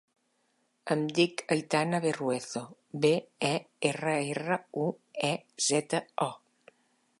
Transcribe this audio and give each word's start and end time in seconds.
Em 0.93 1.01
dic 1.17 1.43
Aitana 1.55 1.99
Berruezo: 2.05 2.63
be, 3.05 3.13
e, 3.51 3.53
erra, 3.91 4.17
erra, 4.33 4.57
u, 4.87 4.89
e, 5.31 5.33
zeta, 5.69 6.05
o. 6.29 6.31